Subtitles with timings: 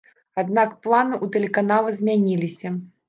[0.41, 2.77] Аднак планы ў тэлеканала змяніліся.